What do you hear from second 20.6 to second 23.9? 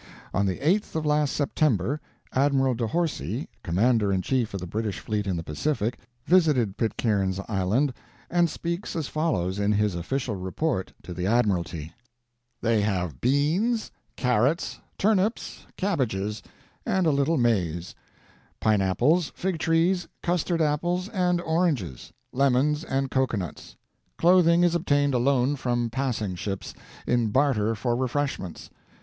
apples, and oranges; lemons, and cocoa nuts.